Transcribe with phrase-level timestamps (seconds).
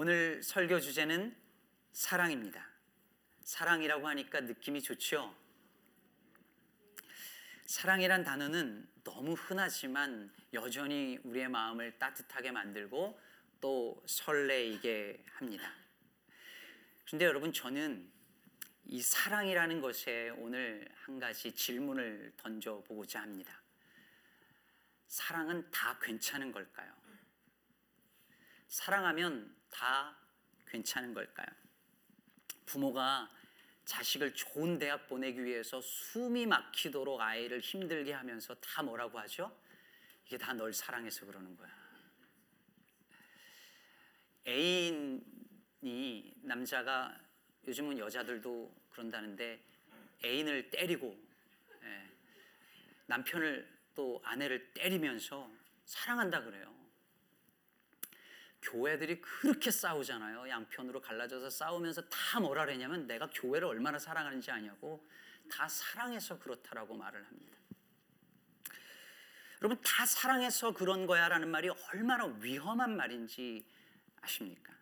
[0.00, 1.36] 오늘 설교 주제는
[1.90, 2.64] 사랑입니다.
[3.42, 5.36] 사랑이라고 하니까 느낌이 좋죠?
[7.66, 13.20] 사랑이란 단어는 너무 흔하지만 여전히 우리의 마음을 따뜻하게 만들고
[13.60, 15.68] 또 설레이게 합니다.
[17.04, 18.08] 그런데 여러분 저는
[18.84, 23.60] 이 사랑이라는 것에 오늘 한 가지 질문을 던져 보고자 합니다.
[25.08, 26.94] 사랑은 다 괜찮은 걸까요?
[28.68, 30.16] 사랑하면 다
[30.66, 31.46] 괜찮은 걸까요?
[32.66, 33.30] 부모가
[33.84, 39.50] 자식을 좋은 대학 보내기 위해서 숨이 막히도록 아이를 힘들게 하면서 다 뭐라고 하죠?
[40.26, 41.70] 이게 다 널 사랑해서 그러는 거야.
[44.46, 47.18] 애인이 남자가
[47.66, 49.62] 요즘은 여자들도 그런다는데
[50.24, 51.18] 애인을 때리고
[51.82, 52.10] 예,
[53.06, 55.50] 남편을 또 아내를 때리면서
[55.84, 56.77] 사랑한다 그래요.
[58.62, 60.48] 교회들이 그렇게 싸우잖아요.
[60.48, 65.06] 양편으로 갈라져서 싸우면서 다 뭐라 그러냐면 내가 교회를 얼마나 사랑하는지 아냐고
[65.50, 67.56] 다 사랑해서 그렇다라고 말을 합니다.
[69.60, 73.66] 여러분 다 사랑해서 그런 거야라는 말이 얼마나 위험한 말인지
[74.20, 74.72] 아십니까?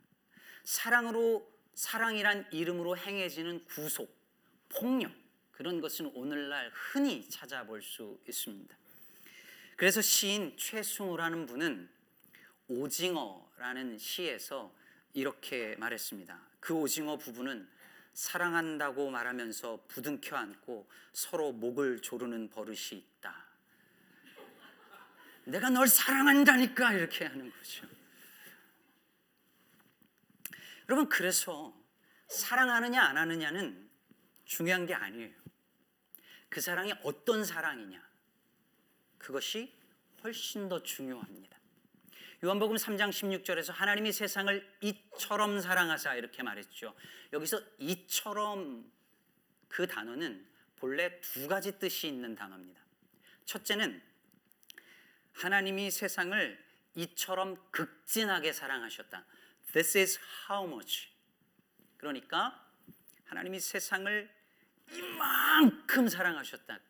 [0.64, 4.14] 사랑으로 사랑이란 이름으로 행해지는 구속,
[4.68, 5.12] 폭력
[5.52, 8.76] 그런 것은 오늘날 흔히 찾아볼 수 있습니다.
[9.76, 11.95] 그래서 시인 최승우라는 분은
[12.68, 14.74] 오징어라는 시에서
[15.12, 16.40] 이렇게 말했습니다.
[16.60, 17.68] 그 오징어 부부는
[18.12, 23.46] 사랑한다고 말하면서 부둥켜 안고 서로 목을 조르는 버릇이 있다.
[25.44, 27.86] 내가 널 사랑한다니까 이렇게 하는 거죠.
[30.88, 31.74] 여러분 그래서
[32.28, 33.88] 사랑하느냐 안 하느냐는
[34.44, 35.34] 중요한 게 아니에요.
[36.48, 38.02] 그 사랑이 어떤 사랑이냐
[39.18, 39.72] 그것이
[40.22, 41.55] 훨씬 더 중요합니다.
[42.44, 46.94] 요한복음 3장 16절에서 하나님이 세상을 이처럼 사랑하사 이렇게 말했죠.
[47.32, 48.92] 여기서 이처럼
[49.68, 52.78] 그 단어는 본래 두 가지 뜻이 있는 단어입니다.
[53.46, 54.02] 첫째는
[55.32, 56.62] 하나님이 세상을
[56.96, 59.24] 이처럼 극진하게 사랑하셨다.
[59.72, 60.20] This is
[60.50, 61.08] how much.
[61.96, 62.62] 그러니까
[63.24, 64.30] 하나님이 세상을
[64.92, 66.80] 이만큼 사랑하셨다.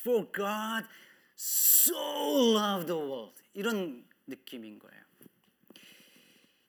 [0.00, 0.88] For God
[1.36, 3.42] so loved the world.
[3.52, 5.02] 이런 느낌인 거예요.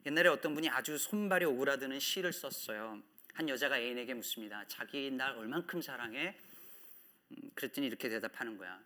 [0.06, 3.04] 옛날에 어떤 분이 아주 손발이 오그라드는 시를 썼어요.
[3.34, 4.66] 한 여자가 애인에게 묻습니다.
[4.68, 6.36] 자기 날 얼만큼 사랑해?
[7.32, 8.82] 음, 그랬더니 이렇게 대답하는 거야.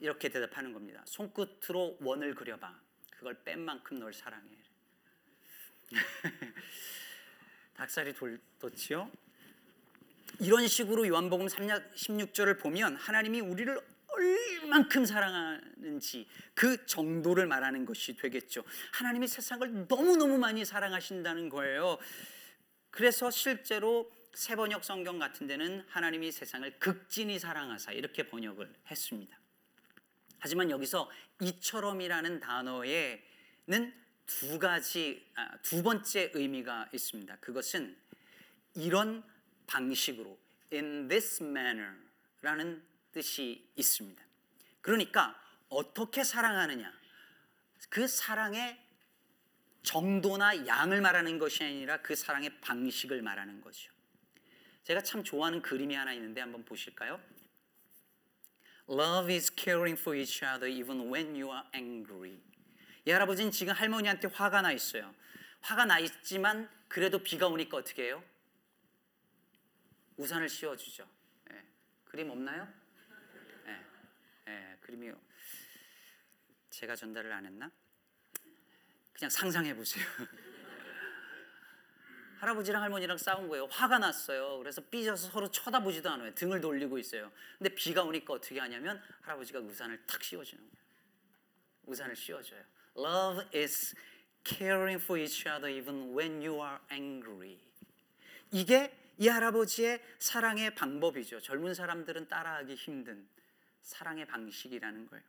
[0.00, 1.02] 이렇게 대답하는 겁니다.
[1.06, 2.80] 손끝으로 원을 그려봐.
[3.10, 4.50] 그걸 뺀 만큼 널 사랑해.
[7.74, 8.14] 닭살이
[8.58, 9.10] 돋지요?
[10.40, 13.80] 이런 식으로 요한복음 16절을 보면 하나님이 우리를
[14.74, 18.64] 얼만큼 사랑하는지 그 정도를 말하는 것이 되겠죠.
[18.92, 21.98] 하나님이 세상을 너무너무 많이 사랑하신다는 거예요.
[22.90, 29.38] 그래서 실제로 세 번역 성경 같은 데는 하나님이 세상을 극진히 사랑하사 이렇게 번역을 했습니다.
[30.38, 31.10] 하지만 여기서
[31.40, 33.94] 이처럼이라는 단어에는
[34.26, 37.36] 두 가지 아, 두 번째 의미가 있습니다.
[37.36, 37.96] 그것은
[38.74, 39.22] 이런
[39.66, 40.38] 방식으로
[40.72, 42.82] in this manner라는
[43.14, 44.22] 뜻이 있습니다.
[44.80, 46.92] 그러니까 어떻게 사랑하느냐
[47.88, 48.78] 그 사랑의
[49.82, 53.92] 정도나 양을 말하는 것이 아니라 그 사랑의 방식을 말하는 거죠.
[54.82, 57.20] 제가 참 좋아하는 그림이 하나 있는데 한번 보실까요?
[58.88, 62.40] Love is caring for each other even when you are angry.
[63.06, 65.14] 이 할아버지는 지금 할머니한테 화가 나 있어요.
[65.60, 68.22] 화가 나 있지만 그래도 비가 오니까 어떻게 해요?
[70.16, 71.08] 우산을 씌워주죠.
[71.52, 71.62] 예.
[72.04, 72.83] 그림 없나요?
[74.48, 74.52] 예.
[74.52, 74.76] 예.
[74.80, 75.12] 그림이
[76.70, 77.70] 제가 전달을 안 했나?
[79.12, 80.04] 그냥 상상해 보세요.
[82.38, 83.66] 할아버지랑 할머니랑 싸운 거예요.
[83.66, 84.58] 화가 났어요.
[84.58, 86.34] 그래서 삐져서 서로 쳐다보지도 않아요.
[86.34, 87.32] 등을 돌리고 있어요.
[87.58, 90.84] 근데 비가 오니까 어떻게 하냐면 할아버지가 우산을 탁 씌워주는 거예요.
[91.86, 92.62] 우산을 씌워줘요.
[92.96, 93.94] Love is
[94.44, 97.58] caring for each other even when you are angry.
[98.50, 101.40] 이게 이 할아버지의 사랑의 방법이죠.
[101.40, 103.26] 젊은 사람들은 따라하기 힘든
[103.84, 105.22] 사랑의 방식이라는 거예요.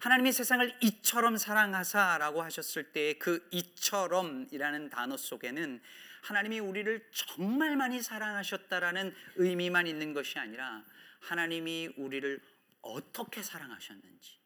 [0.00, 5.80] 하나님이 세상을 이처럼 사랑하사라고 하셨을 때 그 이처럼이라는 단어 속에는
[6.22, 10.84] 하나님이 우리를 정말 많이 사랑하셨다라는 의미만 있는 것이 아니라
[11.20, 12.40] 하나님이 우리를
[12.82, 14.38] 어떻게 사랑하셨는지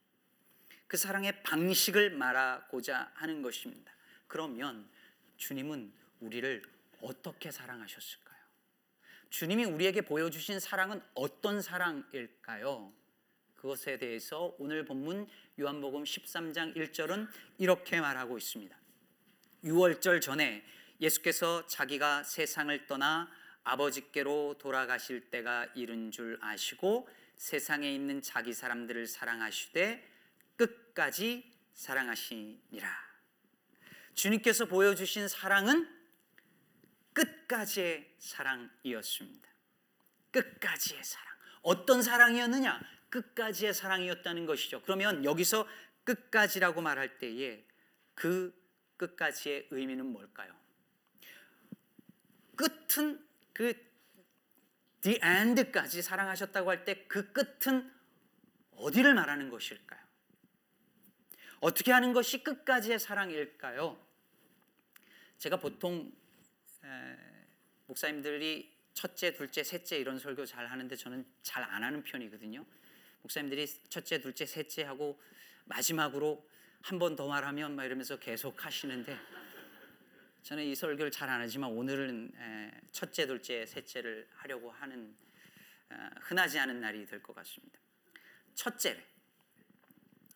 [0.87, 3.91] 그 사랑의 방식을 말하고자 하는 것입니다.
[4.27, 4.87] 그러면
[5.37, 6.63] 주님은 우리를
[7.01, 8.35] 어떻게 사랑하셨을까요?
[9.29, 12.93] 주님이 우리에게 보여주신 사랑은 어떤 사랑일까요?
[13.65, 15.27] 그것에 대해서 오늘 본문
[15.59, 17.27] 요한복음 13장 1절은
[17.57, 18.77] 이렇게 말하고 있습니다.
[19.63, 20.63] 6월절 전에
[21.01, 23.27] 예수께서 자기가 세상을 떠나
[23.63, 30.11] 아버지께로 돌아가실 때가 이른 줄 아시고 세상에 있는 자기 사람들을 사랑하시되
[30.57, 32.87] 끝까지 사랑하시니라.
[34.13, 35.89] 주님께서 보여주신 사랑은
[37.13, 39.49] 끝까지의 사랑이었습니다.
[40.29, 41.35] 끝까지의 사랑.
[41.63, 42.79] 어떤 사랑이었느냐?
[43.15, 44.81] 끝까지의 사랑이었다는 것이죠.
[44.81, 45.65] 그러면 여기서
[46.03, 47.65] 끝까지라고 말할 때에
[48.13, 48.53] 그
[48.97, 50.53] 끝까지의 의미는 뭘까요?
[52.57, 53.73] 끝은 그
[55.01, 57.89] the end까지 사랑하셨다고 할 때 그 끝은
[58.71, 60.03] 어디를 말하는 것일까요?
[61.61, 63.97] 어떻게 하는 것이 끝까지의 사랑일까요?
[65.37, 66.11] 제가 보통
[66.83, 67.17] 에,
[67.85, 72.65] 목사님들이 첫째, 둘째, 셋째 이런 설교 잘 하는데 저는 잘 안 하는 편이거든요.
[73.25, 75.19] 목사님들이 첫째, 둘째, 셋째 하고
[75.65, 76.47] 마지막으로
[76.81, 79.17] 한 번 더 말하면 막 이러면서 계속 하시는데
[80.43, 82.31] 저는 이 설교를 잘 안 하지만 오늘은
[82.91, 85.15] 첫째, 둘째, 셋째를 하려고 하는
[85.89, 87.79] 어, 흔하지 않은 날이 될 것 같습니다.
[88.53, 89.03] 첫째,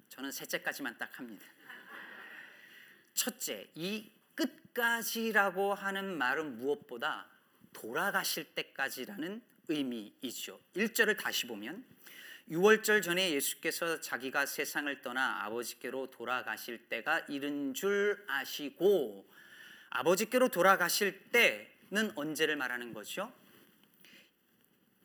[0.10, 1.46] 저는 셋째까지만 딱 합니다.
[3.14, 7.28] 첫째, 이 끝까지라고 하는 말은 무엇보다
[7.74, 10.60] 돌아가실 때까지라는 의미이죠.
[10.76, 11.84] 1절을 다시 보면
[12.50, 19.30] 6월절 전에 예수께서 자기가 세상을 떠나 아버지께로 돌아가실 때가 이른 줄 아시고
[19.92, 23.32] 아버지께로 돌아가실 때는 언제를 말하는 거죠?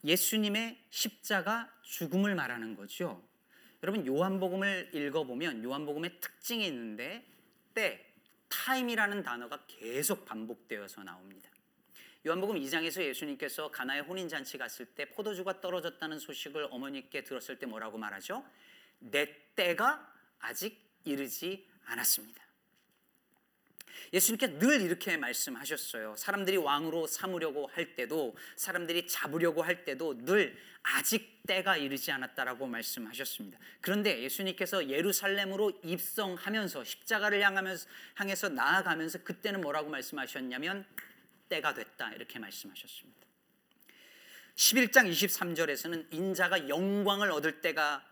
[0.05, 3.23] 예수님의 십자가 죽음을 말하는 거죠.
[3.83, 7.27] 여러분 요한복음을 읽어보면 요한복음의 특징이 있는데
[7.75, 8.07] 때,
[8.49, 11.51] 타임이라는 단어가 계속 반복되어서 나옵니다.
[12.27, 17.99] 요한복음 2장에서 예수님께서 가나의 혼인 잔치 갔을 때 포도주가 떨어졌다는 소식을 어머니께 들었을 때 뭐라고
[17.99, 18.43] 말하죠?
[18.99, 22.43] 내 때가 아직 이르지 않았습니다.
[24.15, 26.17] 예수님께 늘 이렇게 말씀하셨어요.
[26.17, 33.59] 사람들이 왕으로 삼으려고 할 때도 사람들이 잡으려고 할 때도 늘 아직 때가 이르지 않았다라고 말씀하셨습니다.
[33.83, 40.87] 그런데 예수님께서 예루살렘으로 입성하면서 십자가를 향하면서 향해서 나아가면서 그때는 뭐라고 말씀하셨냐면
[41.55, 43.25] 때가 됐다 이렇게 말씀하셨습니다.
[44.57, 48.05] 11장 23절에서는 인자가 영광을 얻을 때가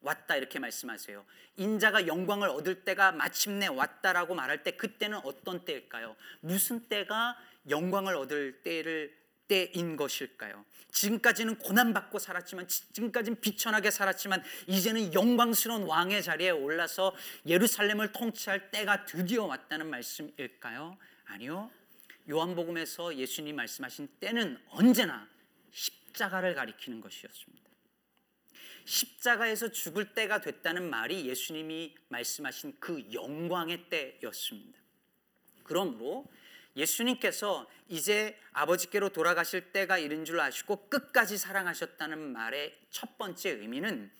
[0.00, 1.24] 왔다 이렇게 말씀하세요.
[1.56, 6.16] 인자가 영광을 얻을 때가 마침내 왔다라고 말할 때 그때는 어떤 때일까요?
[6.40, 7.36] 무슨 때가
[7.68, 9.16] 영광을 얻을 때를
[9.48, 10.64] 때인 것일까요?
[10.92, 17.14] 지금까지는 고난받고 살았지만 지금까지는 비천하게 살았지만 이제는 영광스러운 왕의 자리에 올라서
[17.46, 20.96] 예루살렘을 통치할 때가 드디어 왔다는 말씀일까요?
[21.26, 21.70] 아니요.
[22.28, 25.28] 요한복음에서 예수님 말씀하신 때는 언제나
[25.70, 27.68] 십자가를 가리키는 것이었습니다.
[28.84, 34.78] 십자가에서 죽을 때가 됐다는 말이 예수님이 말씀하신 그 영광의 때였습니다.
[35.62, 36.26] 그러므로
[36.74, 44.10] 예수님께서 이제 아버지께로 돌아가실 때가 이른 줄 아시고 끝까지 사랑하셨다는 말의 첫 번째 의미는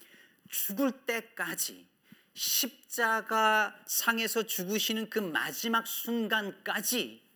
[0.49, 1.87] 죽을 때까지
[2.33, 7.28] 십자가 상에서 죽으시는 그 마지막 순간까지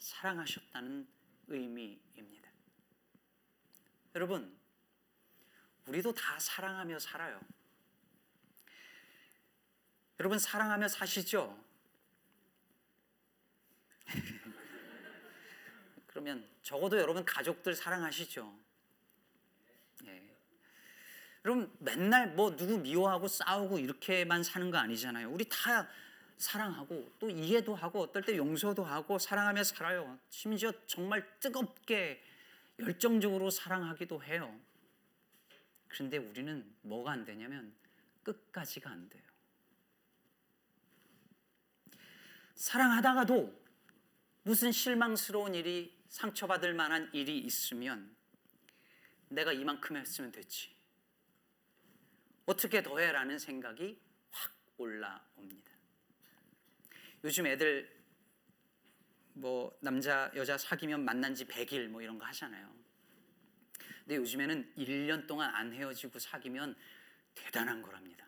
[0.00, 1.06] 사랑하셨다는
[1.48, 2.50] 의미입니다.
[4.16, 4.58] 여러분,
[5.86, 7.40] 우리도 다 사랑하며 살아요.
[10.18, 11.58] 여러분 사랑하며 사시죠?
[16.06, 18.58] 그러면 적어도 여러분 가족들 사랑하시죠?
[20.04, 20.36] 예.
[21.44, 25.30] 여러분 맨날 뭐 누구 미워하고 싸우고 이렇게만 사는 거 아니잖아요.
[25.30, 25.88] 우리 다
[26.40, 30.18] 사랑하고 또 이해도 하고 어떨 때 용서도 하고 사랑하며 살아요.
[30.30, 32.24] 심지어 정말 뜨겁게
[32.78, 34.58] 열정적으로 사랑하기도 해요.
[35.86, 37.74] 그런데 우리는 뭐가 안 되냐면
[38.22, 39.22] 끝까지가 안 돼요.
[42.54, 43.60] 사랑하다가도
[44.42, 48.16] 무슨 실망스러운 일이 상처받을 만한 일이 있으면
[49.28, 50.74] 내가 이만큼 했으면 됐지.
[52.46, 55.69] 어떻게 더해라는 생각이 확 올라옵니다.
[57.24, 58.00] 요즘 애들
[59.34, 62.72] 뭐 남자 여자 사귀면 만난 지 100일 뭐 이런 거 하잖아요.
[64.00, 66.74] 근데 요즘에는 1년 동안 안 헤어지고 사귀면
[67.34, 68.26] 대단한 거랍니다.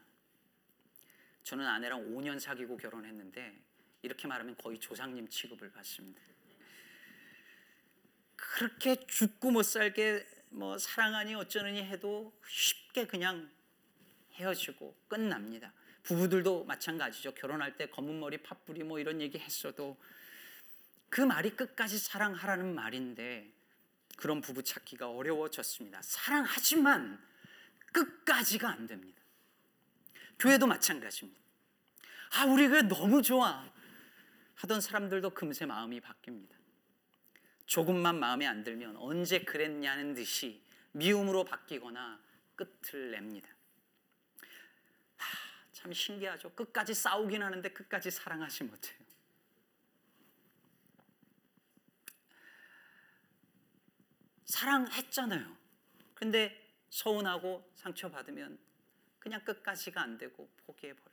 [1.43, 3.63] 저는 아내랑 5년 사귀고 결혼했는데
[4.03, 6.21] 이렇게 말하면 거의 조상님 취급을 받습니다.
[8.37, 13.51] 그렇게 죽고 못 살게 뭐 사랑하니 어쩌느니 해도 쉽게 그냥
[14.35, 15.73] 헤어지고 끝납니다.
[16.03, 17.33] 부부들도 마찬가지죠.
[17.35, 19.97] 결혼할 때 검은 머리 팥뿌리 뭐 이런 얘기 했어도
[21.09, 23.53] 그 말이 끝까지 사랑하라는 말인데
[24.17, 26.01] 그런 부부 찾기가 어려워졌습니다.
[26.03, 27.21] 사랑하지만
[27.93, 29.21] 끝까지가 안 됩니다.
[30.39, 31.41] 교회도 마찬가지입니다.
[32.35, 33.71] 아, 우리 교회 너무 좋아.
[34.55, 36.55] 하던 사람들도 금세 마음이 바뀝니다.
[37.67, 42.21] 조금만 마음에 안 들면 언제 그랬냐는 듯이 미움으로 바뀌거나
[42.55, 43.49] 끝을 냅니다.
[45.83, 46.55] 하, 참 신기하죠.
[46.55, 49.03] 끝까지 싸우긴 하는데 끝까지 사랑하지 못해요.
[54.45, 55.57] 사랑했잖아요.
[56.15, 58.59] 근데 서운하고 상처받으면
[59.19, 61.13] 그냥 끝까지가 안 되고 포기해 버려요.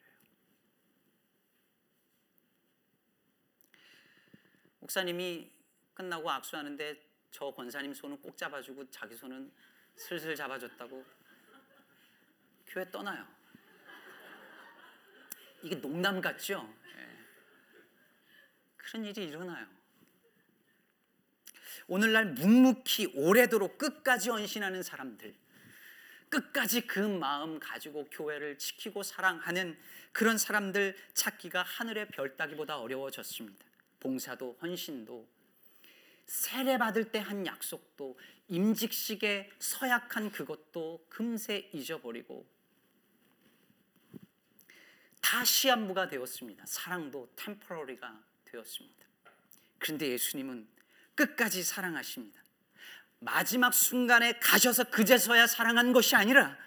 [4.79, 5.51] 목사님이
[5.95, 9.51] 끝나고 악수하는데 저 권사님 손은 꼭 잡아주고 자기 손은
[9.95, 11.05] 슬슬 잡아줬다고
[12.67, 13.38] 교회 떠나요.
[15.61, 16.73] 이게 농담 같죠?
[16.95, 17.07] 예.
[18.77, 19.67] 그런 일이 일어나요.
[21.87, 25.35] 오늘날 묵묵히 오래도록 끝까지 헌신하는 사람들,
[26.29, 29.77] 끝까지 그 마음 가지고 교회를 지키고 사랑하는
[30.11, 33.65] 그런 사람들 찾기가 하늘의 별 따기보다 어려워졌습니다.
[33.99, 35.27] 봉사도 헌신도
[36.25, 42.47] 세례 받을 때 한 약속도 임직식에 서약한 그것도 금세 잊어버리고
[45.29, 46.65] 다 시한부가 되었습니다.
[46.65, 49.05] 사랑도 템퍼러리가 되었습니다.
[49.77, 50.67] 그런데 예수님은
[51.13, 52.41] 끝까지 사랑하십니다.
[53.19, 56.57] 마지막 순간에 가셔서 그제서야 사랑한 것이 아니라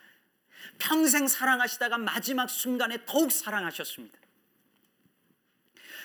[0.79, 4.17] 평생 사랑하시다가 마지막 순간에 더욱 사랑하셨습니다.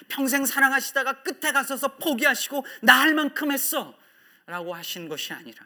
[0.07, 3.95] 평생 사랑하시다가 끝에 가서서 포기하시고 나 할 만큼 했어
[4.47, 5.63] 라고 하신 것이 아니라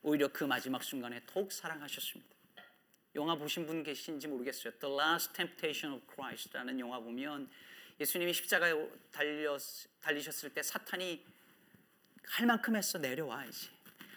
[0.00, 2.39] 오히려 그 마지막 순간에 더욱 사랑하셨습니다.
[3.14, 4.72] 영화 보신 분 계신지 모르겠어요.
[4.78, 7.50] The Last Temptation of Christ라는 영화 보면
[7.98, 8.72] 예수님이 십자가에
[9.10, 9.58] 달려,
[10.00, 11.24] 달리셨을 때 사탄이
[12.24, 13.70] 할 만큼 했어 내려와야지.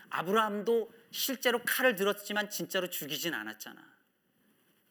[0.10, 3.94] 아브라함도 실제로 칼을 들었지만 진짜로 죽이진 않았잖아.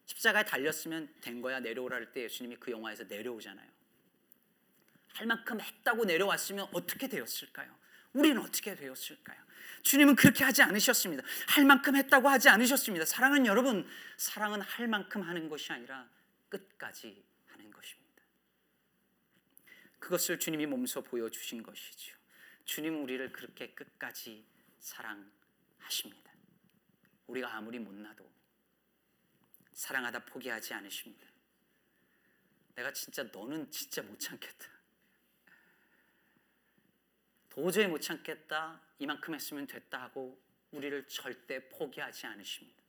[0.06, 3.71] 십자가에 달렸으면 된 거야 내려오라 할 때 예수님이 그 영화에서 내려오잖아요.
[5.14, 7.73] 할 만큼 했다고 내려왔으면 어떻게 되었을까요?
[8.12, 9.40] 우리는 어떻게 되었을까요?
[9.83, 11.23] 주님은 그렇게 하지 않으셨습니다.
[11.49, 13.05] 할 만큼 했다고 하지 않으셨습니다.
[13.05, 13.87] 사랑은 여러분,
[14.17, 16.09] 사랑은 할 만큼 하는 것이 아니라
[16.49, 18.23] 끝까지 하는 것입니다.
[19.99, 22.17] 그것을 주님이 몸소 보여주신 것이죠.
[22.65, 24.47] 주님 우리를 그렇게 끝까지
[24.79, 26.33] 사랑하십니다.
[27.27, 28.31] 우리가 아무리 못나도
[29.73, 31.27] 사랑하다 포기하지 않으십니다.
[32.75, 34.72] 내가 진짜 너는 진짜 못 참겠다.
[37.52, 38.80] 도저히 못 참겠다.
[38.99, 40.40] 이만큼 했으면 됐다 하고
[40.71, 42.82] 우리를 절대 포기하지 않으십니다.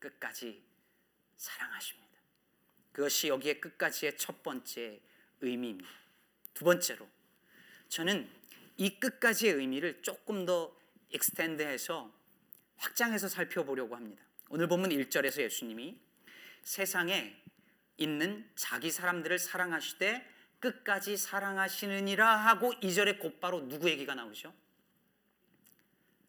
[0.00, 0.60] 끝까지
[1.36, 2.18] 사랑하십니다.
[2.90, 5.00] 그것이 여기에 끝까지의 첫 번째
[5.40, 5.88] 의미입니다.
[6.52, 7.08] 두 번째로
[7.88, 8.28] 저는
[8.76, 10.76] 이 끝까지의 의미를 조금 더
[11.10, 12.12] 익스텐드해서
[12.78, 14.20] 확장해서 살펴보려고 합니다.
[14.48, 15.96] 오늘 본문 1절에서 예수님이
[16.62, 17.40] 세상에
[17.98, 20.35] 있는 자기 사람들을 사랑하시되
[20.66, 24.52] 끝까지 사랑하시느니라 하고 2절에 곧바로 누구 얘기가 나오죠?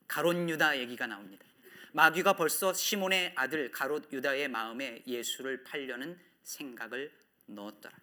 [0.08, 1.46] 가롯 유다 얘기가 나옵니다.
[1.94, 7.12] 마귀가 벌써 시몬의 아들 가롯 유다의 마음에 예수를 팔려는 생각을
[7.48, 7.98] 넣었더라.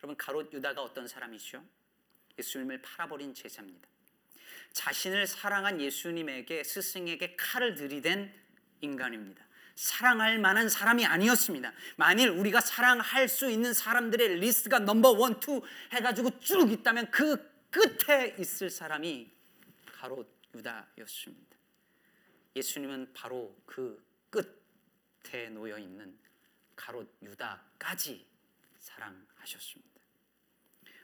[0.00, 1.64] 여러분 가롯 유다가 어떤 사람이죠?
[2.38, 3.88] 예수님을 팔아버린 제자입니다.
[4.72, 8.32] 자신을 사랑한 예수님에게 스승에게 칼을 들이댄
[8.82, 9.47] 인간입니다.
[9.78, 11.72] 사랑할 만한 사람이 아니었습니다.
[11.94, 17.36] 만일 우리가 사랑할 수 있는 사람들의 리스트가 number one, two 해가지고 쭉 있다면 그
[17.70, 19.30] 끝에 있을 사람이
[19.92, 21.56] 가롯 유다였습니다.
[22.56, 26.18] 예수님은 바로 그 끝에 놓여 있는
[26.74, 28.26] 가롯 유다까지
[28.80, 30.00] 사랑하셨습니다.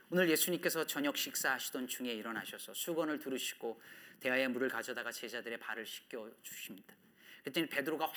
[0.09, 3.81] 오늘 예수님께서 저녁 식사하시던 중에 일어나셔서 수건을 두르시고
[4.19, 6.93] 대야에 물을 가져다가 제자들의 발을 씻겨 주십니다.
[7.45, 8.11] 그랬더니 베드로가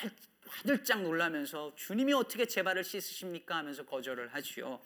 [0.47, 4.81] 화들짝 놀라면서 주님이 어떻게 제 발을 씻으십니까 하면서 거절을 하지요.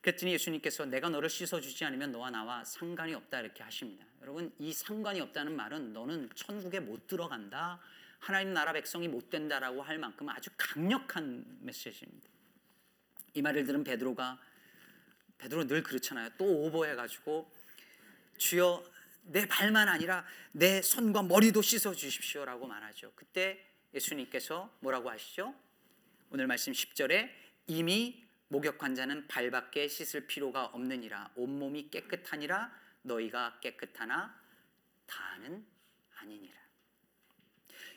[0.00, 4.06] 그랬더니 예수님께서 내가 너를 씻어주지 않으면 너와 나와 상관이 없다 이렇게 하십니다.
[4.22, 7.78] 여러분 이 상관이 없다는 말은 너는 천국에 못 들어간다.
[8.20, 12.26] 하나님 나라 백성이 못 된다라고 할 만큼 아주 강력한 메시지입니다.
[13.34, 14.40] 이 말을 들은 베드로가
[15.36, 16.30] 베드로 늘 그렇잖아요.
[16.38, 17.50] 또 오버해 가지고
[18.38, 18.93] 주여
[19.24, 23.12] 내 발만 아니라 내 손과 머리도 씻어 주십시오라고 말하죠.
[23.14, 23.58] 그때
[23.92, 25.54] 예수님께서 뭐라고 하시죠?
[26.30, 27.30] 오늘 말씀 10절에
[27.66, 34.38] 이미 목욕 환자는 발밖에 씻을 필요가 없느니라 온몸이 깨끗하니라 너희가 깨끗하나
[35.06, 35.66] 다는
[36.16, 36.54] 아니니라.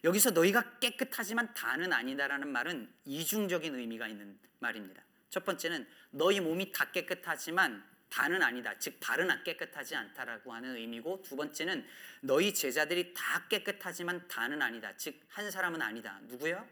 [0.04, 5.04] 여기서 너희가 깨끗하지만 다는 아니다라는 말은 이중적인 의미가 있는 말입니다.
[5.30, 8.78] 첫 번째는 너희 몸이 다 깨끗하지만 다는 아니다.
[8.80, 11.86] 즉 발은 깨끗하지 않다라고 하는 의미고 두 번째는
[12.22, 14.96] 너희 제자들이 다 깨끗하지만 다는 아니다.
[14.98, 16.20] 즉 한 사람은 아니다.
[16.24, 16.68] 누구요?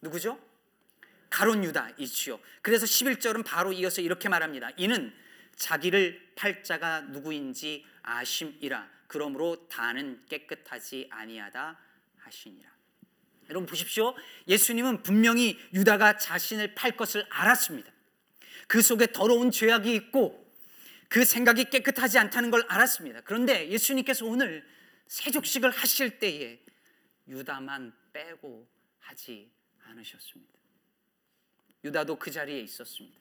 [0.00, 0.40] 누구죠?
[1.28, 2.40] 가론 유다이지요.
[2.62, 4.70] 그래서 11절은 바로 이어서 이렇게 말합니다.
[4.78, 5.14] 이는
[5.56, 11.78] 자기를 팔자가 누구인지 아심이라 그러므로 다는 깨끗하지 아니하다
[12.16, 12.70] 하시니라.
[13.50, 14.14] 여러분 보십시오.
[14.48, 17.92] 예수님은 분명히 유다가 자신을 팔 것을 알았습니다.
[18.66, 20.44] 그 속에 더러운 죄악이 있고
[21.08, 23.20] 그 생각이 깨끗하지 않다는 걸 알았습니다.
[23.22, 24.66] 그런데 예수님께서 오늘
[25.06, 26.60] 세족식을 하실 때에
[27.28, 28.68] 유다만 빼고
[28.98, 29.50] 하지
[29.84, 30.52] 않으셨습니다.
[31.84, 33.18] 유다도 그 자리에 있었습니다.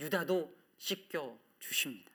[0.00, 2.10] 유다도 씻겨 주십니다.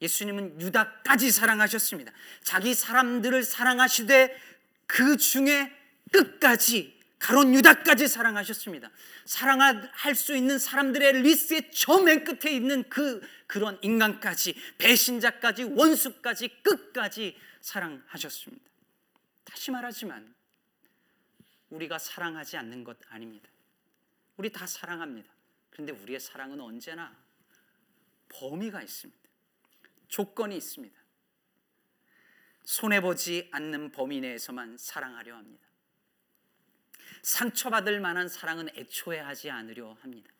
[0.00, 2.12] 예수님은 유다까지 사랑하셨습니다.
[2.42, 4.38] 자기 사람들을 사랑하시되
[4.86, 5.72] 그 중에
[6.12, 8.90] 끝까지 가론 유다까지 사랑하셨습니다.
[9.24, 17.36] 사랑할 수 있는 사람들의 리스트의 저 맨 끝에 있는 그 그런 인간까지 배신자까지 원수까지 끝까지
[17.60, 18.64] 사랑하셨습니다.
[19.44, 20.34] 다시 말하지만
[21.70, 23.48] 우리가 사랑하지 않는 것 아닙니다.
[24.36, 25.30] 우리 다 사랑합니다.
[25.70, 27.14] 그런데 우리의 사랑은 언제나
[28.28, 29.28] 범위가 있습니다.
[30.06, 30.96] 조건이 있습니다.
[32.64, 35.67] 손해보지 않는 범위 내에서만 사랑하려 합니다.
[37.28, 40.30] 상처받을 만한 사랑은 애초에 하지 않으려 합니다.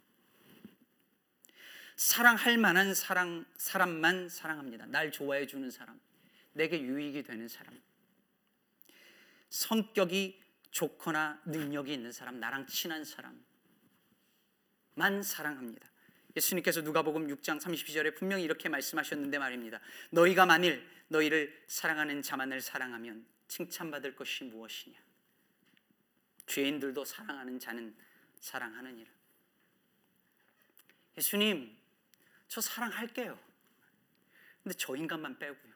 [1.97, 4.87] 사랑할 만한 사랑, 사람만 사랑합니다.
[4.87, 6.01] 날 좋아해 주는 사람,
[6.55, 7.79] 내게 유익이 되는 사람,
[9.51, 10.41] 성격이
[10.71, 13.43] 좋거나 능력이 있는 사람, 나랑 친한 사람만
[15.23, 15.87] 사랑합니다.
[16.37, 19.79] 예수님께서 누가복음 6장 32절에 분명히 이렇게 말씀하셨는데 말입니다.
[20.11, 25.08] 너희가 만일 너희를 사랑하는 자만을 사랑하면 칭찬받을 것이 무엇이냐?
[26.49, 27.95] 죄인들도 사랑하는 자는
[28.41, 29.11] 사랑하느니라.
[31.17, 31.77] 예수님,
[32.49, 33.39] 저 사랑할게요.
[34.63, 35.73] 근데 저 인간만 빼고요.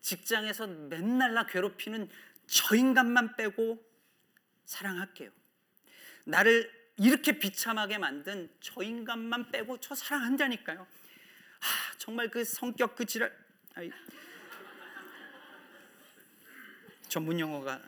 [0.00, 2.08] 직장에서 맨날 나 괴롭히는
[2.46, 3.84] 저 인간만 빼고
[4.64, 5.30] 사랑할게요.
[6.24, 10.80] 나를 이렇게 비참하게 만든 저 인간만 빼고 저 사랑한다니까요.
[10.80, 13.36] 아, 정말 그 성격 그 지랄
[13.74, 13.90] 아이,
[17.08, 17.80] 전문 용어가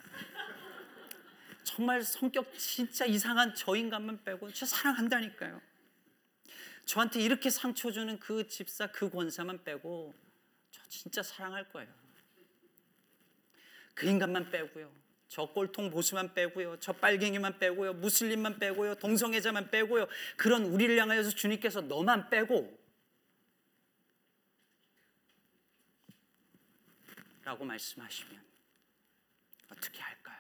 [1.65, 5.61] 정말 성격 진짜 이상한 저 인간만 빼고 저 사랑한다니까요.
[6.85, 10.15] 저한테 이렇게 상처 주는 그 집사 그 권사만 빼고
[10.71, 11.89] 저 진짜 사랑할 거예요.
[13.95, 14.91] 그 인간만 빼고요.
[15.29, 16.81] 저 꼴통 보수만 빼고요.
[16.81, 17.93] 저 빨갱이만 빼고요.
[17.95, 18.97] 무슬림만 빼고요.
[18.97, 20.09] 동성애자만 빼고요.
[20.37, 22.81] 그런 우리를 향하여서 주님께서 너만 빼고
[27.45, 28.43] 라고 말씀하시면
[29.71, 30.40] 어떻게 할까요?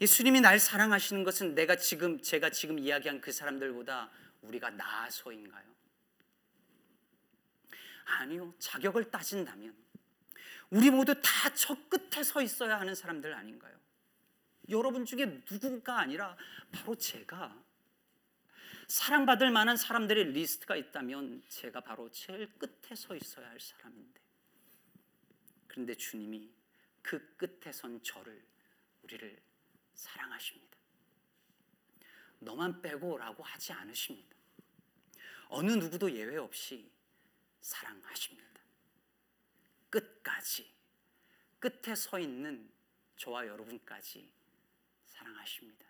[0.00, 4.10] 예수님이 날 사랑하시는 것은 내가 지금 제가 지금 이야기한 그 사람들보다
[4.42, 5.66] 우리가 나아서인가요?
[8.04, 8.54] 아니요.
[8.58, 9.74] 자격을 따진다면
[10.70, 13.76] 우리 모두 다 저 끝에 서 있어야 하는 사람들 아닌가요?
[14.68, 16.36] 여러분 중에 누군가 아니라
[16.70, 17.60] 바로 제가
[18.86, 24.20] 사랑받을 만한 사람들의 리스트가 있다면 제가 바로 제일 끝에 서 있어야 할 사람인데
[25.66, 26.48] 그런데 주님이
[27.02, 28.42] 그 끝에 선 저를
[29.02, 29.36] 우리를
[29.98, 30.78] 사랑하십니다.
[32.38, 34.36] 너만 빼고라고 하지 않으십니다.
[35.48, 36.90] 어느 누구도 예외 없이
[37.60, 38.60] 사랑하십니다.
[39.90, 40.72] 끝까지
[41.58, 42.70] 끝에 서 있는
[43.16, 44.30] 저와 여러분까지
[45.06, 45.86] 사랑하십니다.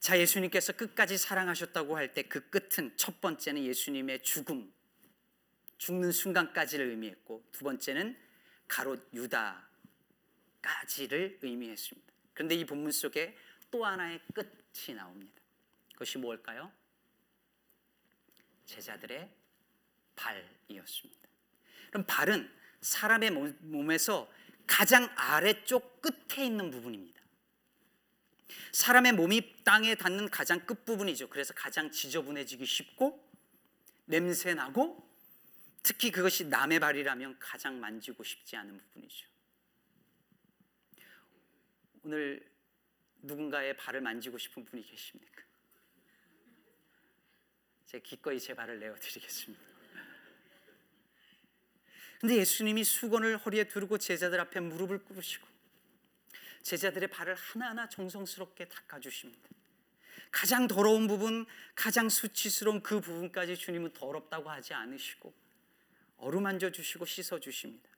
[0.00, 4.72] 자, 예수님께서 끝까지 사랑하셨다고 할 때 그 끝은 첫 번째는 예수님의 죽음,
[5.82, 8.16] 죽는 순간까지를 의미했고 두 번째는
[8.68, 9.08] 가롯
[10.62, 12.12] 유다까지를 의미했습니다.
[12.34, 13.36] 그런데 이 본문 속에
[13.68, 15.42] 또 하나의 끝이 나옵니다.
[15.92, 16.70] 그것이 뭘까요?
[18.66, 19.28] 제자들의
[20.14, 21.28] 발이었습니다.
[21.88, 22.48] 그럼 발은
[22.80, 23.30] 사람의
[23.62, 24.32] 몸에서
[24.68, 27.20] 가장 아래쪽 끝에 있는 부분입니다.
[28.70, 31.28] 사람의 몸이 땅에 닿는 가장 끝 부분이죠.
[31.28, 33.28] 그래서 가장 지저분해지기 쉽고
[34.04, 35.11] 냄새 나고
[35.92, 39.28] 특히 그것이 남의 발이라면 가장 만지고 싶지 않은 부분이죠.
[42.02, 42.50] 오늘
[43.20, 45.42] 누군가의 발을 만지고 싶은 분이 계십니까?
[47.84, 49.62] 제가 기꺼이 제 발을 내어드리겠습니다.
[52.20, 55.46] 근데 예수님이 수건을 허리에 두르고 제자들 앞에 무릎을 꿇으시고
[56.62, 59.50] 제자들의 발을 하나하나 정성스럽게 닦아주십니다.
[60.30, 65.42] 가장 더러운 부분, 가장 수치스러운 그 부분까지 주님은 더럽다고 하지 않으시고
[66.22, 67.90] 어루만져 주시고 씻어 주십니다.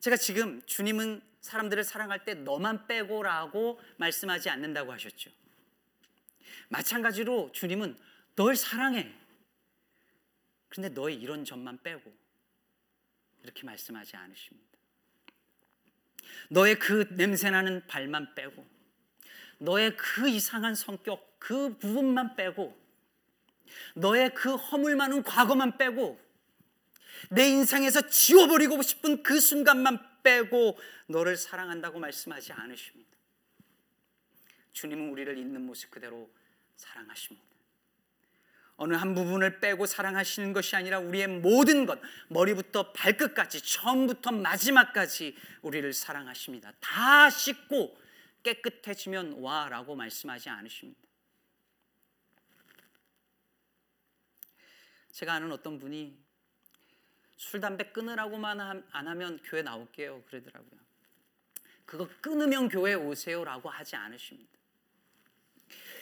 [0.00, 5.30] 제가 지금 주님은 사람들을 사랑할 때 너만 빼고라고 말씀하지 않는다고 하셨죠.
[6.68, 7.96] 마찬가지로 주님은
[8.34, 9.10] 널 사랑해.
[10.68, 12.14] 근데 너의 이런 점만 빼고
[13.42, 14.66] 이렇게 말씀하지 않으십니다.
[16.50, 18.66] 너의 그 냄새나는 발만 빼고
[19.58, 22.85] 너의 그 이상한 성격 그 부분만 빼고
[23.94, 26.20] 너의 그 허물 많은 과거만 빼고
[27.30, 33.10] 내 인생에서 지워버리고 싶은 그 순간만 빼고 너를 사랑한다고 말씀하지 않으십니다.
[34.72, 36.30] 주님은 우리를 있는 모습 그대로
[36.76, 37.46] 사랑하십니다.
[38.78, 41.98] 어느 한 부분을 빼고 사랑하시는 것이 아니라 우리의 모든 것,
[42.28, 46.72] 머리부터 발끝까지, 처음부터 마지막까지 우리를 사랑하십니다.
[46.80, 47.98] 다 씻고
[48.42, 51.00] 깨끗해지면 와 라고 말씀하지 않으십니다.
[55.16, 56.14] 제가 아는 어떤 분이
[57.38, 60.22] 술, 담배 끊으라고만 안 하면 교회 나올게요.
[60.24, 60.78] 그러더라고요.
[61.86, 64.52] 그거 끊으면 교회 오세요라고 하지 않으십니다.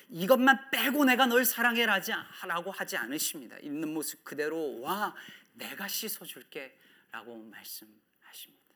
[0.08, 3.56] 이것만 빼고 내가 널 사랑해라고 하지 않으십니다.
[3.58, 5.14] 있는 모습 그대로 와
[5.52, 6.76] 내가 씻어줄게
[7.12, 8.74] 라고 말씀하십니다.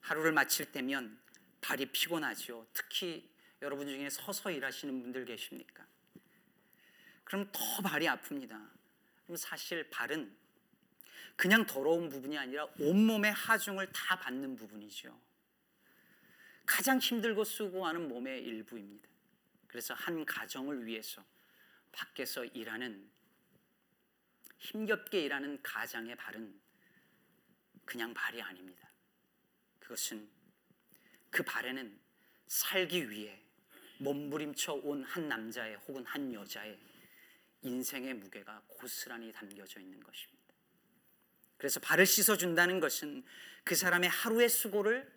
[0.00, 1.18] 하루를 마칠 때면
[1.62, 2.66] 발이 피곤하죠.
[2.74, 3.30] 특히
[3.62, 5.86] 여러분 중에 서서 일하시는 분들 계십니까?
[7.24, 8.79] 그럼 더 발이 아픕니다.
[9.36, 10.36] 사실 발은
[11.36, 15.18] 그냥 더러운 부분이 아니라 온몸의 하중을 다 받는 부분이죠.
[16.66, 19.08] 가장 힘들고 수고하는 몸의 일부입니다.
[19.66, 21.24] 그래서 한 가정을 위해서
[21.92, 23.10] 밖에서 일하는
[24.58, 26.60] 힘겹게 일하는 가장의 발은
[27.84, 28.88] 그냥 발이 아닙니다.
[29.78, 30.28] 그것은
[31.30, 31.98] 그 발에는
[32.46, 33.40] 살기 위해
[33.98, 36.78] 몸부림쳐 온 한 남자의 혹은 한 여자의
[37.62, 40.40] 인생의 무게가 고스란히 담겨져 있는 것입니다.
[41.56, 43.22] 그래서 발을 씻어준다는 것은
[43.64, 45.10] 그 사람의 하루의 수고를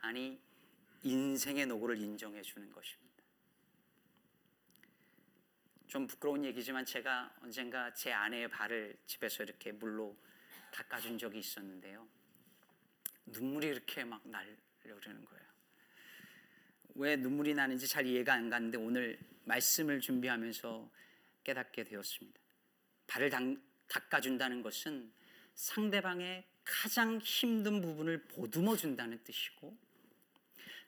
[0.00, 0.40] 아니
[1.02, 3.08] 인생의 노고를 인정해 주는 것입니다.
[5.88, 10.16] 좀 부끄러운 얘기지만 제가 언젠가 제 아내의 발을 집에서 이렇게 물로
[10.70, 12.06] 닦아준 적이 있었는데요.
[13.26, 15.48] 눈물이 이렇게 막 날려오는 거예요.
[16.94, 20.90] 왜 눈물이 나는지 잘 이해가 안 가는데 오늘 말씀을 준비하면서
[21.48, 22.38] 깨닫게 되었습니다.
[23.06, 23.30] 발을
[23.88, 25.10] 닦아준다는 것은
[25.54, 29.74] 상대방의 가장 힘든 부분을 보듬어 준다는 뜻이고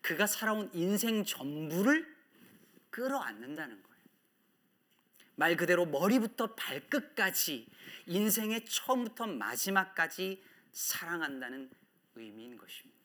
[0.02, 2.14] 그가 살아온 인생 전부를
[2.90, 4.04] 끌어안는다는 거예요.
[5.36, 7.66] 말 그대로 머리부터 발끝까지
[8.06, 10.42] 인생의 처음부터 마지막까지
[10.72, 11.70] 사랑한다는
[12.16, 13.00] 의미인 것입니다.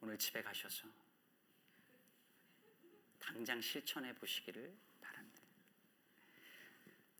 [0.00, 1.01] 오늘 집에 가셔서
[3.22, 5.40] 당장 실천해 보시기를 바랍니다.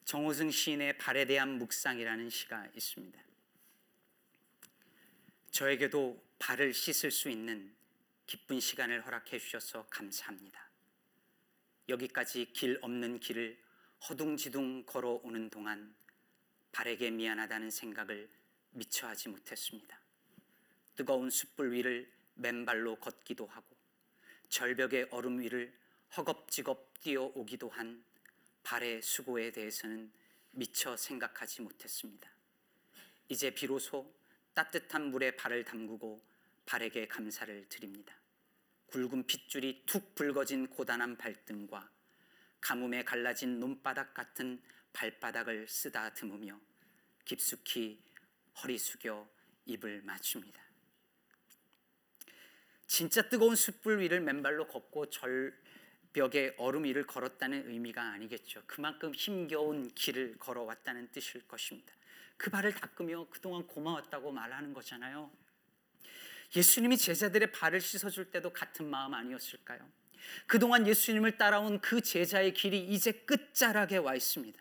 [0.04, 3.22] 정호승 시인의 발에 대한 묵상이라는 시가 있습니다.
[5.52, 7.72] 저에게도 발을 씻을 수 있는
[8.26, 10.68] 기쁜 시간을 허락해 주셔서 감사합니다.
[11.88, 13.62] 여기까지 길 없는 길을
[14.08, 15.94] 허둥지둥 걸어오는 동안
[16.72, 18.28] 발에게 미안하다는 생각을
[18.70, 20.00] 미처 하지 못했습니다.
[20.96, 23.76] 뜨거운 숯불 위를 맨발로 걷기도 하고
[24.48, 25.81] 절벽의 얼음 위를
[26.16, 28.04] 허겁지겁 뛰어오기도 한
[28.62, 30.12] 발의 수고에 대해서는
[30.50, 32.30] 미처 생각하지 못했습니다.
[33.28, 34.14] 이제 비로소
[34.52, 36.22] 따뜻한 물에 발을 담그고
[36.66, 38.14] 발에게 감사를 드립니다.
[38.86, 41.90] 굵은 핏줄이 툭 붉어진 고단한 발등과
[42.60, 46.60] 가뭄에 갈라진 눈바닥 같은 발바닥을 쓰다듬으며
[47.24, 48.02] 깊숙이
[48.62, 49.26] 허리 숙여
[49.64, 50.62] 입을 맞춥니다.
[52.86, 55.58] 진짜 뜨거운 숯불 위를 맨발로 걷고 절
[56.12, 58.62] 벽에 얼음 위를 걸었다는 의미가 아니겠죠.
[58.66, 61.92] 그만큼 힘겨운 길을 걸어왔다는 뜻일 것입니다.
[62.36, 65.30] 그 발을 닦으며 그동안 고마웠다고 말하는 거잖아요.
[66.54, 69.90] 예수님이 제자들의 발을 씻어줄 때도 같은 마음 아니었을까요?
[70.46, 74.60] 그동안 예수님을 따라온 그 제자의 길이 이제 끝자락에 와 있습니다.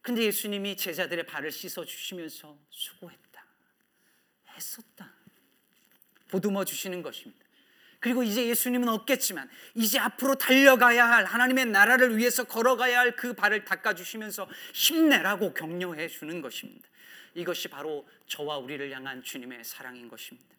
[0.00, 3.46] 근데 예수님이 제자들의 발을 씻어주시면서 수고했다.
[4.54, 5.14] 했었다.
[6.28, 7.43] 보듬어 주시는 것입니다.
[8.04, 13.64] 그리고 이제 예수님은 없겠지만 이제 앞으로 달려가야 할 하나님의 나라를 위해서 걸어가야 할 그 발을
[13.64, 16.86] 닦아주시면서 힘내라고 격려해 주는 것입니다.
[17.34, 20.54] 이것이 바로 저와 우리를 향한 주님의 사랑인 것입니다.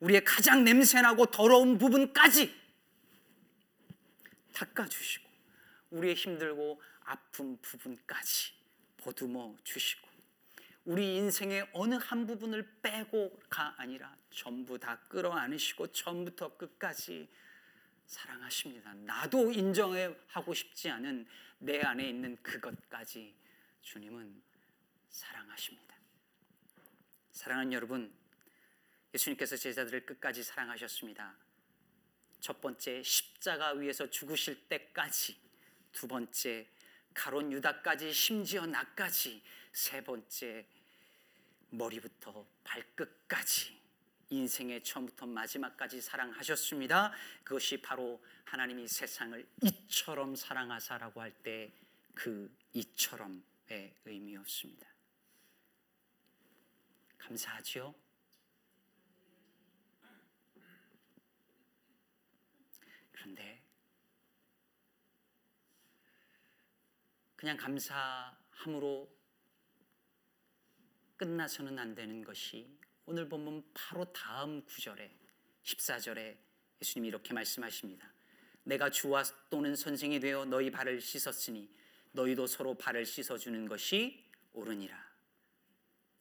[0.00, 2.54] 우리의 가장 냄새나고 더러운 부분까지
[4.52, 5.30] 닦아주시고
[5.92, 8.52] 우리의 힘들고 아픈 부분까지
[8.98, 10.08] 보듬어 주시고
[10.86, 17.28] 우리 인생의 어느 한 부분을 빼고가 아니라 전부 다 끌어안으시고 처음부터 끝까지
[18.06, 18.94] 사랑하십니다.
[18.94, 21.26] 나도 인정하고 싶지 않은
[21.58, 23.34] 내 안에 있는 그것까지
[23.82, 24.40] 주님은
[25.10, 25.96] 사랑하십니다.
[27.32, 28.14] 사랑하는 여러분,
[29.12, 31.34] 예수님께서 제자들을 끝까지 사랑하셨습니다.
[32.38, 35.36] 첫 번째 십자가 위에서 죽으실 때까지,
[35.90, 36.68] 두 번째
[37.12, 40.64] 가론 유다까지 심지어 나까지, 세 번째
[41.70, 43.76] 머리부터 발끝까지
[44.30, 47.12] 인생의 처음부터 마지막까지 사랑하셨습니다.
[47.44, 54.88] 그것이 바로 하나님이 세상을 이처럼 사랑하사라고 할 때 그 이처럼의 의미였습니다.
[57.18, 57.94] 감사하지요?
[63.12, 63.62] 그런데
[67.36, 69.14] 그냥 감사함으로
[71.16, 72.68] 끝나서는 안 되는 것이
[73.06, 75.10] 오늘 보면 바로 다음 구절에
[75.62, 76.36] 14절에
[76.80, 78.12] 예수님이 이렇게 말씀하십니다.
[78.64, 81.70] 내가 주와 또는 선생이 되어 너희 발을 씻었으니
[82.12, 85.06] 너희도 서로 발을 씻어 주는 것이 옳으니라.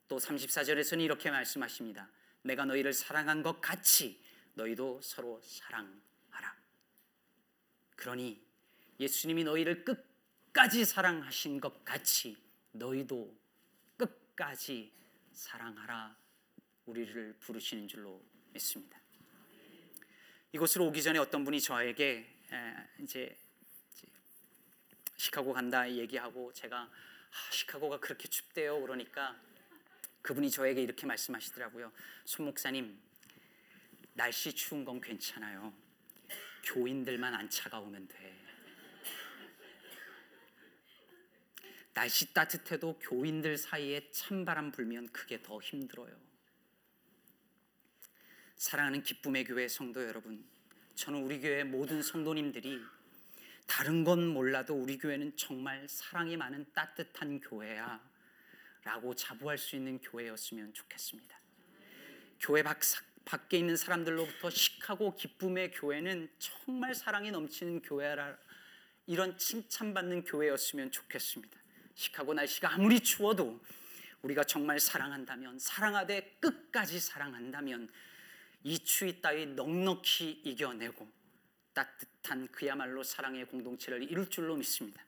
[0.08, 2.10] 또 34절에서는 이렇게 말씀하십니다.
[2.44, 4.22] 내가 너희를 사랑한 것 같이
[4.54, 6.56] 너희도 서로 사랑하라.
[7.96, 8.46] 그러니
[9.00, 12.38] 예수님이 너희를 끝까지 사랑하신 것 같이
[12.72, 13.36] 너희도
[14.36, 14.92] 끝까지
[15.32, 16.16] 사랑하라.
[16.86, 18.22] 우리를 부르시는 줄로
[18.54, 19.00] 믿습니다.
[20.52, 22.38] 이곳으로 오기 전에 어떤 분이 저에게
[23.00, 23.36] 이제
[25.18, 29.36] 시카고 간다 얘기하고 제가 아, 시카고가 그렇게 춥대요 그러니까
[30.22, 31.92] 그분이 저에게 이렇게 말씀하시더라고요.
[32.26, 33.00] 손 목사님
[34.14, 35.74] 날씨 추운 건 괜찮아요.
[36.64, 38.35] 교인들만 안 차가우면 돼.
[41.96, 46.14] 날씨 따뜻해도 교인들 사이에 찬바람 불면 그게 더 힘들어요.
[48.58, 50.46] 사랑하는 기쁨의 교회 성도 여러분,
[50.96, 52.82] 저는 우리 교회 모든 성도님들이
[53.66, 58.02] 다른 건 몰라도 우리 교회는 정말 사랑이 많은 따뜻한 교회야
[58.84, 61.40] 라고 자부할 수 있는 교회였으면 좋겠습니다.
[62.42, 62.82] 교회 밖,
[63.24, 68.38] 밖에 있는 사람들로부터 시카고 기쁨의 교회는 정말 사랑이 넘치는 교회라
[69.08, 71.65] 이런 칭찬받는 교회였으면 좋겠습니다.
[71.96, 73.60] 시카고 날씨가 아무리 추워도
[74.22, 77.90] 우리가 정말 사랑한다면 사랑하되 끝까지 사랑한다면
[78.64, 81.08] 이 추위 따위 넉넉히 이겨내고
[81.74, 85.04] 따뜻한 그야말로 사랑의 공동체를 이룰 줄로 믿습니다.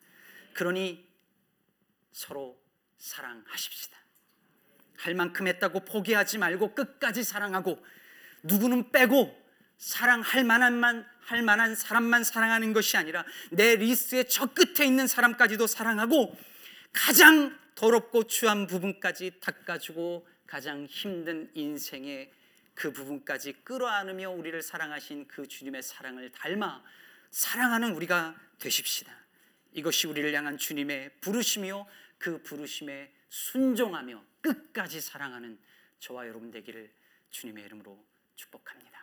[0.53, 1.07] 그러니
[2.11, 2.61] 서로
[2.97, 3.97] 사랑하십시다.
[4.97, 7.83] 할 만큼 했다고 포기하지 말고 끝까지 사랑하고
[8.43, 9.45] 누구는 빼고
[9.77, 16.37] 사랑할 만한만 할 만한 사람만 사랑하는 것이 아니라 내 리스트의 저 끝에 있는 사람까지도 사랑하고
[16.91, 22.31] 가장 더럽고 추한 부분까지 닦아주고 가장 힘든 인생의
[22.73, 26.83] 그 부분까지 끌어안으며 우리를 사랑하신 그 주님의 사랑을 닮아
[27.31, 29.11] 사랑하는 우리가 되십시다.
[29.73, 31.85] 이것이 우리를 향한 주님의 부르심이요
[32.17, 35.59] 그 부르심에 순종하며 끝까지 사랑하는
[35.99, 36.91] 저와 여러분 되기를
[37.31, 38.03] 주님의 이름으로
[38.35, 38.96] 축복합니다.